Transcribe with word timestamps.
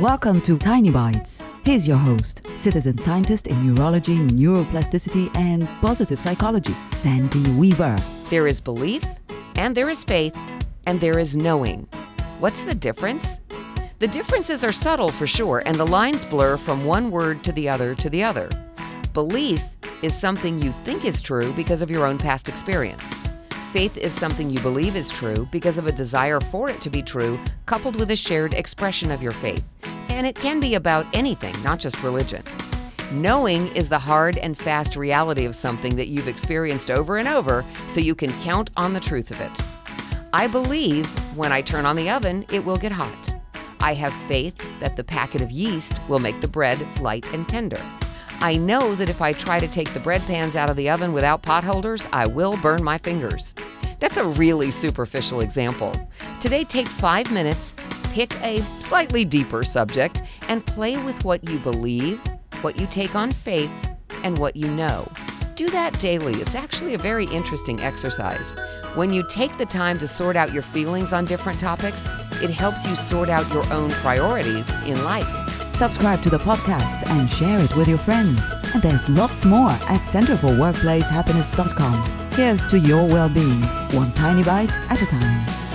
Welcome 0.00 0.40
to 0.42 0.56
Tiny 0.56 0.90
Bites. 0.90 1.44
Here's 1.62 1.86
your 1.86 1.98
host, 1.98 2.40
citizen 2.56 2.96
scientist 2.96 3.48
in 3.48 3.74
neurology, 3.74 4.16
neuroplasticity, 4.16 5.30
and 5.36 5.68
positive 5.82 6.22
psychology, 6.22 6.74
Sandy 6.90 7.42
Weaver. 7.50 7.98
There 8.30 8.46
is 8.46 8.62
belief, 8.62 9.04
and 9.56 9.76
there 9.76 9.90
is 9.90 10.02
faith, 10.02 10.34
and 10.86 10.98
there 11.02 11.18
is 11.18 11.36
knowing. 11.36 11.86
What's 12.38 12.62
the 12.62 12.74
difference? 12.74 13.40
The 13.98 14.08
differences 14.08 14.64
are 14.64 14.72
subtle 14.72 15.10
for 15.10 15.26
sure, 15.26 15.62
and 15.66 15.78
the 15.78 15.86
lines 15.86 16.24
blur 16.24 16.56
from 16.56 16.86
one 16.86 17.10
word 17.10 17.44
to 17.44 17.52
the 17.52 17.68
other 17.68 17.94
to 17.96 18.08
the 18.08 18.24
other. 18.24 18.48
Belief 19.12 19.62
is 20.00 20.18
something 20.18 20.58
you 20.62 20.72
think 20.82 21.04
is 21.04 21.20
true 21.20 21.52
because 21.52 21.82
of 21.82 21.90
your 21.90 22.06
own 22.06 22.16
past 22.16 22.48
experience. 22.48 23.04
Faith 23.70 23.98
is 23.98 24.14
something 24.14 24.48
you 24.48 24.60
believe 24.60 24.96
is 24.96 25.10
true 25.10 25.46
because 25.52 25.76
of 25.76 25.86
a 25.86 25.92
desire 25.92 26.40
for 26.40 26.70
it 26.70 26.80
to 26.80 26.88
be 26.88 27.02
true, 27.02 27.38
coupled 27.66 27.96
with 27.96 28.10
a 28.10 28.16
shared 28.16 28.54
expression 28.54 29.10
of 29.10 29.22
your 29.22 29.32
faith. 29.32 29.62
And 30.10 30.26
it 30.26 30.34
can 30.34 30.60
be 30.60 30.74
about 30.74 31.06
anything, 31.14 31.54
not 31.62 31.80
just 31.80 32.02
religion. 32.02 32.42
Knowing 33.12 33.68
is 33.74 33.88
the 33.88 33.98
hard 33.98 34.36
and 34.36 34.56
fast 34.56 34.94
reality 34.94 35.44
of 35.46 35.56
something 35.56 35.96
that 35.96 36.08
you've 36.08 36.28
experienced 36.28 36.90
over 36.90 37.18
and 37.18 37.26
over, 37.26 37.64
so 37.88 38.00
you 38.00 38.14
can 38.14 38.38
count 38.40 38.70
on 38.76 38.92
the 38.92 39.00
truth 39.00 39.30
of 39.30 39.40
it. 39.40 39.60
I 40.32 40.46
believe 40.46 41.06
when 41.36 41.50
I 41.50 41.60
turn 41.60 41.86
on 41.86 41.96
the 41.96 42.10
oven, 42.10 42.46
it 42.52 42.64
will 42.64 42.76
get 42.76 42.92
hot. 42.92 43.34
I 43.80 43.94
have 43.94 44.12
faith 44.28 44.62
that 44.78 44.96
the 44.96 45.02
packet 45.02 45.40
of 45.40 45.50
yeast 45.50 46.00
will 46.08 46.18
make 46.18 46.40
the 46.40 46.46
bread 46.46 47.00
light 47.00 47.24
and 47.32 47.48
tender. 47.48 47.80
I 48.40 48.56
know 48.56 48.94
that 48.94 49.08
if 49.08 49.20
I 49.20 49.32
try 49.32 49.58
to 49.58 49.68
take 49.68 49.92
the 49.92 50.00
bread 50.00 50.22
pans 50.22 50.54
out 50.54 50.70
of 50.70 50.76
the 50.76 50.88
oven 50.88 51.12
without 51.12 51.42
pot 51.42 51.64
holders, 51.64 52.06
I 52.12 52.26
will 52.26 52.56
burn 52.58 52.84
my 52.84 52.98
fingers. 52.98 53.54
That's 53.98 54.16
a 54.16 54.24
really 54.24 54.70
superficial 54.70 55.40
example. 55.40 55.94
Today, 56.40 56.64
take 56.64 56.88
five 56.88 57.30
minutes, 57.32 57.74
pick 58.10 58.34
a 58.42 58.62
slightly 58.80 59.24
deeper 59.24 59.62
subject, 59.62 60.22
and 60.48 60.66
play 60.66 60.98
with 60.98 61.24
what 61.24 61.48
you 61.48 61.58
believe, 61.58 62.20
what 62.62 62.78
you 62.78 62.86
take 62.86 63.14
on 63.14 63.32
faith, 63.32 63.70
and 64.22 64.38
what 64.38 64.56
you 64.56 64.68
know. 64.68 65.10
Do 65.54 65.70
that 65.70 65.98
daily. 66.00 66.34
It's 66.40 66.54
actually 66.54 66.94
a 66.94 66.98
very 66.98 67.26
interesting 67.26 67.80
exercise. 67.80 68.54
When 68.94 69.12
you 69.12 69.28
take 69.28 69.58
the 69.58 69.66
time 69.66 69.98
to 69.98 70.08
sort 70.08 70.36
out 70.36 70.52
your 70.52 70.62
feelings 70.62 71.12
on 71.12 71.26
different 71.26 71.60
topics, 71.60 72.06
it 72.42 72.48
helps 72.50 72.88
you 72.88 72.96
sort 72.96 73.28
out 73.28 73.52
your 73.52 73.70
own 73.72 73.90
priorities 73.90 74.68
in 74.86 75.04
life. 75.04 75.28
Subscribe 75.74 76.22
to 76.22 76.30
the 76.30 76.38
podcast 76.38 77.06
and 77.10 77.28
share 77.30 77.58
it 77.58 77.76
with 77.76 77.88
your 77.88 77.98
friends. 77.98 78.54
And 78.74 78.82
there's 78.82 79.06
lots 79.08 79.44
more 79.44 79.70
at 79.70 80.00
centerforworkplacehappiness.com. 80.00 82.30
Here's 82.32 82.64
to 82.66 82.78
your 82.78 83.06
well 83.06 83.28
being, 83.28 83.62
one 83.92 84.12
tiny 84.12 84.42
bite 84.42 84.72
at 84.90 85.02
a 85.02 85.06
time. 85.06 85.69